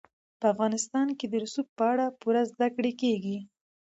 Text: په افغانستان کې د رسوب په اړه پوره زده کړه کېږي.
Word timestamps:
په 0.39 0.45
افغانستان 0.53 1.07
کې 1.17 1.25
د 1.29 1.33
رسوب 1.43 1.67
په 1.77 1.83
اړه 1.91 2.05
پوره 2.19 2.41
زده 2.51 2.67
کړه 2.75 2.91
کېږي. 3.01 3.37